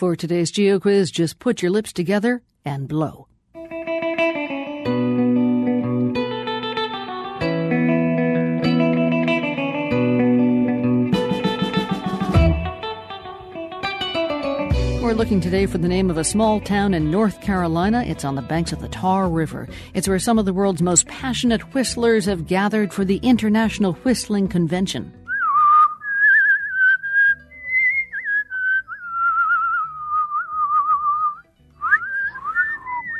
For 0.00 0.16
today's 0.16 0.50
Geo 0.50 0.80
Quiz, 0.80 1.10
just 1.10 1.38
put 1.40 1.60
your 1.60 1.70
lips 1.70 1.92
together 1.92 2.40
and 2.64 2.88
blow. 2.88 3.28
We're 15.02 15.12
looking 15.12 15.42
today 15.42 15.66
for 15.66 15.76
the 15.76 15.86
name 15.86 16.08
of 16.08 16.16
a 16.16 16.24
small 16.24 16.62
town 16.62 16.94
in 16.94 17.10
North 17.10 17.42
Carolina. 17.42 18.02
It's 18.06 18.24
on 18.24 18.36
the 18.36 18.40
banks 18.40 18.72
of 18.72 18.80
the 18.80 18.88
Tar 18.88 19.28
River. 19.28 19.68
It's 19.92 20.08
where 20.08 20.18
some 20.18 20.38
of 20.38 20.46
the 20.46 20.54
world's 20.54 20.80
most 20.80 21.08
passionate 21.08 21.74
whistlers 21.74 22.24
have 22.24 22.46
gathered 22.46 22.94
for 22.94 23.04
the 23.04 23.18
International 23.18 23.92
Whistling 23.92 24.48
Convention. 24.48 25.12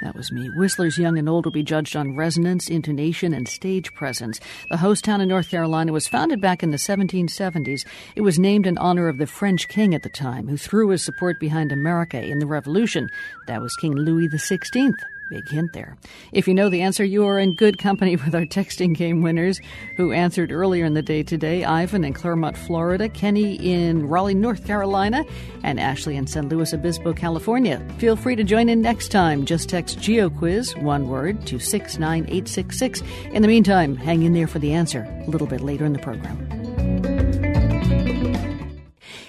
That 0.00 0.14
was 0.14 0.30
me. 0.30 0.48
Whistlers 0.48 0.96
young 0.96 1.18
and 1.18 1.28
old 1.28 1.44
will 1.44 1.52
be 1.52 1.62
judged 1.62 1.96
on 1.96 2.14
resonance, 2.14 2.68
intonation, 2.68 3.34
and 3.34 3.48
stage 3.48 3.92
presence. 3.94 4.40
The 4.70 4.76
host 4.76 5.04
town 5.04 5.20
in 5.20 5.28
North 5.28 5.50
Carolina 5.50 5.92
was 5.92 6.06
founded 6.06 6.40
back 6.40 6.62
in 6.62 6.70
the 6.70 6.76
1770s. 6.76 7.84
It 8.14 8.20
was 8.20 8.38
named 8.38 8.66
in 8.66 8.78
honor 8.78 9.08
of 9.08 9.18
the 9.18 9.26
French 9.26 9.68
king 9.68 9.94
at 9.94 10.02
the 10.02 10.08
time, 10.08 10.46
who 10.46 10.56
threw 10.56 10.90
his 10.90 11.02
support 11.02 11.40
behind 11.40 11.72
America 11.72 12.22
in 12.22 12.38
the 12.38 12.46
Revolution. 12.46 13.10
That 13.46 13.60
was 13.60 13.74
King 13.76 13.94
Louis 13.94 14.28
XVI. 14.28 14.94
Big 15.30 15.48
hint 15.48 15.72
there. 15.74 15.96
If 16.32 16.48
you 16.48 16.54
know 16.54 16.68
the 16.68 16.80
answer, 16.80 17.04
you 17.04 17.26
are 17.26 17.38
in 17.38 17.54
good 17.54 17.78
company 17.78 18.16
with 18.24 18.34
our 18.34 18.46
texting 18.46 18.96
game 18.96 19.22
winners 19.22 19.60
who 19.96 20.12
answered 20.12 20.50
earlier 20.50 20.84
in 20.84 20.94
the 20.94 21.02
day 21.02 21.22
today 21.22 21.64
Ivan 21.64 22.04
in 22.04 22.14
Clermont, 22.14 22.56
Florida, 22.56 23.08
Kenny 23.08 23.54
in 23.56 24.08
Raleigh, 24.08 24.34
North 24.34 24.66
Carolina, 24.66 25.24
and 25.62 25.78
Ashley 25.78 26.16
in 26.16 26.26
San 26.26 26.48
Luis 26.48 26.72
Obispo, 26.72 27.12
California. 27.12 27.86
Feel 27.98 28.16
free 28.16 28.36
to 28.36 28.44
join 28.44 28.68
in 28.68 28.80
next 28.80 29.08
time. 29.08 29.44
Just 29.44 29.68
text 29.68 29.98
GeoQuiz, 29.98 30.80
one 30.82 31.08
word, 31.08 31.46
to 31.46 31.58
69866. 31.58 33.02
In 33.32 33.42
the 33.42 33.48
meantime, 33.48 33.96
hang 33.96 34.22
in 34.22 34.32
there 34.32 34.46
for 34.46 34.58
the 34.58 34.72
answer 34.72 35.06
a 35.26 35.30
little 35.30 35.46
bit 35.46 35.60
later 35.60 35.84
in 35.84 35.92
the 35.92 35.98
program. 35.98 36.57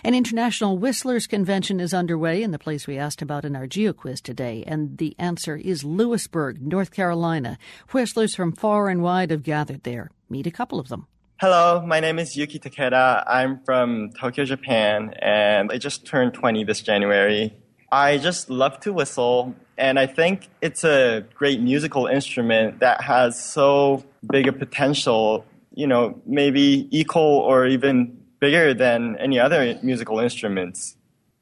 An 0.02 0.16
international 0.16 0.78
whistlers 0.78 1.28
convention 1.28 1.81
is 1.81 1.94
underway 1.94 2.42
in 2.42 2.52
the 2.52 2.59
place 2.59 2.88
we 2.88 2.97
asked 2.97 3.22
about 3.22 3.44
in 3.44 3.53
our 3.53 3.67
geo 3.67 3.92
quiz 3.92 4.22
today, 4.22 4.64
and 4.66 4.97
the 4.97 5.14
answer 5.19 5.58
is 5.58 5.83
Louisburg, 5.83 6.61
North 6.61 6.92
Carolina. 6.92 7.58
Whistlers 7.92 8.33
from 8.33 8.53
far 8.53 8.88
and 8.88 9.02
wide 9.02 9.30
have 9.30 9.44
gathered 9.44 9.83
there. 9.83 10.09
Meet 10.30 10.47
a 10.47 10.52
couple 10.52 10.80
of 10.80 10.88
them. 10.88 11.08
Hello, 11.42 11.83
my 11.86 12.00
name 12.00 12.17
is 12.17 12.38
Yuki 12.38 12.59
Takeda. 12.59 13.25
I'm 13.27 13.59
from 13.66 14.11
Tokyo, 14.17 14.45
Japan, 14.45 15.14
and 15.22 15.70
I 15.70 15.77
just 15.77 16.05
turned 16.05 16.33
20 16.33 16.64
this 16.64 16.80
January. 16.81 17.53
I 17.92 18.20
just 18.20 18.50
love 18.50 18.80
to 18.81 18.94
whistle, 18.94 19.53
and 19.77 20.00
I 20.00 20.05
think 20.05 20.47
it's 20.61 20.86
a 20.86 21.25
great 21.36 21.59
musical 21.59 22.08
instrument 22.08 22.80
that 22.80 23.02
has 23.02 23.38
so 23.38 24.05
big 24.31 24.47
a 24.47 24.53
potential, 24.53 25.45
you 25.73 25.88
know, 25.88 26.22
maybe 26.25 26.88
equal 26.97 27.39
or 27.39 27.67
even 27.67 28.19
bigger 28.40 28.73
than 28.73 29.18
any 29.18 29.40
other 29.40 29.80
musical 29.84 30.20
instruments. 30.20 30.98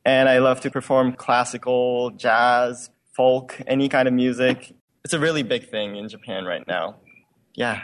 And 0.05 0.29
I 0.29 0.39
love 0.39 0.61
to 0.61 0.71
perform 0.71 1.13
classical, 1.13 2.11
jazz, 2.11 2.89
folk, 3.13 3.59
any 3.67 3.89
kind 3.89 4.07
of 4.07 4.13
music. 4.13 4.73
It's 5.03 5.13
a 5.13 5.19
really 5.19 5.43
big 5.43 5.69
thing 5.69 5.95
in 5.95 6.07
Japan 6.07 6.45
right 6.45 6.65
now. 6.67 6.95
Yeah. 7.55 7.83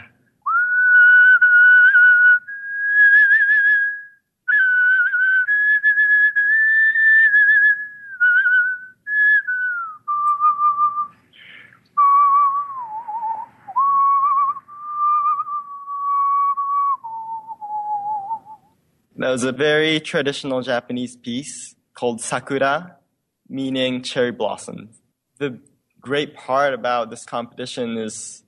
That 19.16 19.30
was 19.30 19.44
a 19.44 19.52
very 19.52 20.00
traditional 20.00 20.60
Japanese 20.62 21.16
piece 21.16 21.76
called 21.94 22.20
Sakura, 22.20 22.96
meaning 23.48 24.02
cherry 24.02 24.32
blossoms. 24.32 25.00
The 25.38 25.60
great 26.00 26.34
part 26.34 26.74
about 26.74 27.10
this 27.10 27.24
competition 27.24 27.96
is 27.96 28.42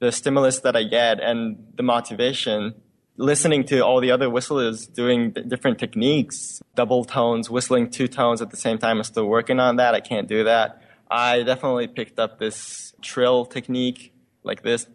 the 0.00 0.12
stimulus 0.12 0.60
that 0.60 0.76
I 0.76 0.82
get 0.84 1.18
and 1.20 1.66
the 1.76 1.82
motivation. 1.82 2.74
Listening 3.16 3.64
to 3.64 3.80
all 3.80 4.00
the 4.00 4.10
other 4.10 4.28
whistlers 4.28 4.86
doing 4.86 5.30
different 5.30 5.78
techniques, 5.78 6.60
double 6.74 7.04
tones, 7.04 7.48
whistling 7.48 7.88
two 7.90 8.08
tones 8.08 8.42
at 8.42 8.50
the 8.50 8.56
same 8.56 8.78
time. 8.78 8.98
I'm 8.98 9.04
still 9.04 9.26
working 9.26 9.60
on 9.60 9.76
that. 9.76 9.94
I 9.94 10.00
can't 10.00 10.28
do 10.28 10.44
that. 10.44 10.82
I 11.10 11.42
definitely 11.42 11.88
picked 11.88 12.18
up 12.18 12.38
this 12.38 12.94
trill 13.00 13.46
technique 13.46 14.12
like 14.44 14.62
this. 14.62 14.86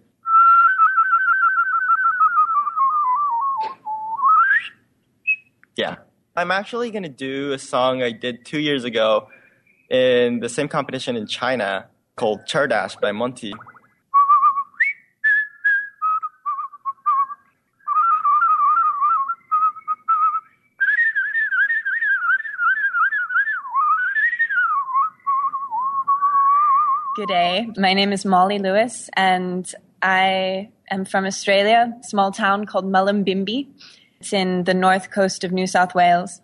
Yeah. 5.77 5.97
I'm 6.35 6.49
actually 6.49 6.89
going 6.89 7.03
to 7.03 7.09
do 7.09 7.53
a 7.53 7.59
song 7.59 8.01
I 8.01 8.11
did 8.11 8.45
two 8.45 8.59
years 8.59 8.83
ago 8.83 9.27
in 9.91 10.39
the 10.39 10.49
same 10.49 10.67
competition 10.67 11.15
in 11.15 11.27
China 11.27 11.85
called 12.15 12.41
Csárdás 12.47 12.99
by 12.99 13.11
Monti. 13.11 13.53
Good 27.15 27.27
day. 27.29 27.69
My 27.77 27.93
name 27.93 28.13
is 28.13 28.25
Molly 28.25 28.59
Lewis, 28.59 29.09
and 29.15 29.71
I 30.03 30.69
am 30.89 31.05
from 31.05 31.25
Australia, 31.25 31.93
a 31.99 32.03
small 32.03 32.31
town 32.31 32.65
called 32.65 32.85
Mullumbimby. 32.85 33.67
It's 34.19 34.33
in 34.33 34.63
the 34.63 34.73
north 34.73 35.11
coast 35.11 35.43
of 35.43 35.51
New 35.51 35.67
South 35.67 35.93
Wales. 35.93 36.41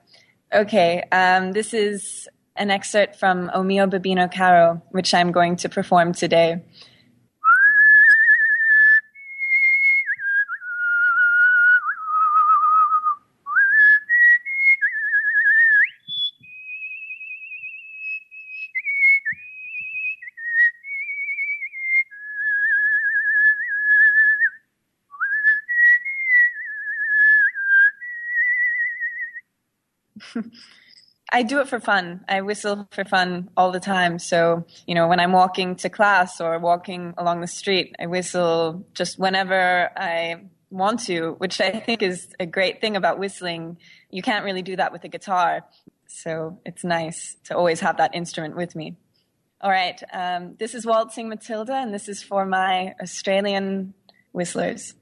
Okay, 0.53 1.03
um, 1.11 1.53
this 1.53 1.73
is 1.73 2.27
an 2.55 2.69
excerpt 2.69 3.15
from 3.15 3.49
O 3.53 3.63
mio 3.63 3.87
Babbino 3.87 4.31
Caro, 4.31 4.81
which 4.91 5.13
I'm 5.13 5.31
going 5.31 5.55
to 5.57 5.69
perform 5.69 6.13
today. 6.13 6.61
I 31.31 31.41
do 31.41 31.59
it 31.61 31.67
for 31.67 31.79
fun. 31.79 32.23
I 32.27 32.41
whistle 32.41 32.87
for 32.91 33.03
fun 33.05 33.49
all 33.57 33.71
the 33.71 33.79
time. 33.79 34.19
So, 34.19 34.65
you 34.85 34.93
know, 34.93 35.07
when 35.07 35.19
I'm 35.19 35.31
walking 35.31 35.75
to 35.77 35.89
class 35.89 36.39
or 36.39 36.59
walking 36.59 37.15
along 37.17 37.41
the 37.41 37.47
street, 37.47 37.95
I 37.99 38.05
whistle 38.05 38.85
just 38.93 39.17
whenever 39.17 39.89
I 39.97 40.43
want 40.69 40.99
to, 41.05 41.31
which 41.39 41.59
I 41.59 41.71
think 41.79 42.03
is 42.03 42.27
a 42.39 42.45
great 42.45 42.81
thing 42.81 42.95
about 42.95 43.17
whistling. 43.17 43.77
You 44.11 44.21
can't 44.21 44.45
really 44.45 44.61
do 44.61 44.75
that 44.75 44.91
with 44.91 45.03
a 45.05 45.07
guitar. 45.07 45.65
So 46.07 46.59
it's 46.65 46.83
nice 46.83 47.35
to 47.45 47.57
always 47.57 47.79
have 47.79 47.97
that 47.97 48.13
instrument 48.13 48.55
with 48.55 48.75
me. 48.75 48.95
All 49.59 49.71
right. 49.71 49.99
Um, 50.11 50.55
this 50.59 50.75
is 50.75 50.85
Waltzing 50.85 51.29
Matilda, 51.29 51.73
and 51.73 51.93
this 51.93 52.09
is 52.09 52.21
for 52.21 52.45
my 52.45 52.93
Australian 53.01 53.93
whistlers. 54.33 54.93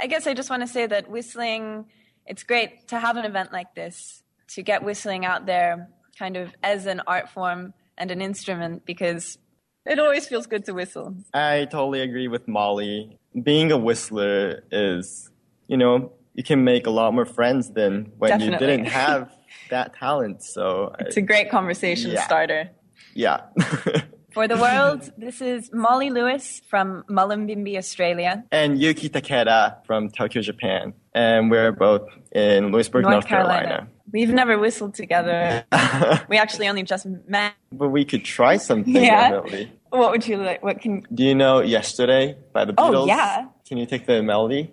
I 0.00 0.06
guess 0.06 0.26
I 0.26 0.34
just 0.34 0.50
want 0.50 0.62
to 0.62 0.66
say 0.68 0.86
that 0.86 1.10
whistling, 1.10 1.86
it's 2.26 2.42
great 2.42 2.88
to 2.88 2.98
have 2.98 3.16
an 3.16 3.24
event 3.24 3.52
like 3.52 3.74
this, 3.74 4.22
to 4.48 4.62
get 4.62 4.82
whistling 4.82 5.24
out 5.24 5.46
there 5.46 5.88
kind 6.18 6.36
of 6.36 6.52
as 6.62 6.86
an 6.86 7.02
art 7.06 7.28
form 7.28 7.72
and 7.98 8.10
an 8.10 8.20
instrument 8.22 8.84
because 8.86 9.38
it 9.86 9.98
always 9.98 10.26
feels 10.26 10.46
good 10.46 10.64
to 10.66 10.72
whistle. 10.74 11.14
I 11.34 11.66
totally 11.70 12.00
agree 12.00 12.28
with 12.28 12.48
Molly. 12.48 13.18
Being 13.42 13.72
a 13.72 13.78
whistler 13.78 14.64
is, 14.70 15.30
you 15.66 15.76
know, 15.76 16.12
you 16.34 16.44
can 16.44 16.64
make 16.64 16.86
a 16.86 16.90
lot 16.90 17.12
more 17.14 17.24
friends 17.26 17.70
than 17.70 18.12
when 18.18 18.30
Definitely. 18.30 18.52
you 18.54 18.58
didn't 18.76 18.86
have 18.92 19.30
that 19.70 19.94
talent. 19.94 20.42
So 20.42 20.94
It's 20.98 21.16
a 21.16 21.22
great 21.22 21.50
conversation 21.50 22.10
Yeah. 22.12 22.22
starter. 22.24 22.70
yeah. 23.14 23.40
For 24.32 24.46
the 24.46 24.56
world, 24.56 25.10
this 25.18 25.40
is 25.40 25.72
Molly 25.72 26.10
Lewis 26.10 26.62
from 26.68 27.04
Mullumbimby, 27.08 27.76
Australia. 27.76 28.44
And 28.52 28.80
Yuki 28.80 29.08
Takeda 29.08 29.84
from 29.86 30.08
Tokyo, 30.10 30.40
Japan. 30.40 30.94
And 31.12 31.50
we're 31.50 31.72
both 31.72 32.08
in 32.30 32.70
Louisburg, 32.70 33.02
North, 33.02 33.12
North 33.12 33.26
Carolina. 33.26 33.66
Carolina. 33.66 33.88
We've 34.12 34.30
never 34.30 34.58
whistled 34.58 34.94
together. 34.94 35.64
we 36.28 36.36
actually 36.36 36.68
only 36.68 36.84
just 36.84 37.06
met. 37.26 37.54
But 37.72 37.88
we 37.88 38.04
could 38.04 38.24
try 38.24 38.56
something, 38.56 38.94
yeah. 38.94 39.30
Definitely. 39.30 39.72
What 39.90 40.12
would 40.12 40.26
you 40.26 40.36
like? 40.36 40.62
What 40.62 40.80
can? 40.80 41.04
Do 41.12 41.24
you 41.24 41.34
know 41.34 41.60
"Yesterday" 41.60 42.36
by 42.52 42.64
the 42.64 42.74
oh, 42.78 42.90
Beatles? 42.90 43.02
Oh 43.02 43.06
yeah. 43.06 43.46
Can 43.66 43.78
you 43.78 43.86
take 43.86 44.06
the 44.06 44.22
melody? 44.22 44.70